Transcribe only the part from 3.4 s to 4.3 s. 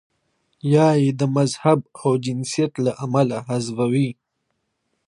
حذفوي.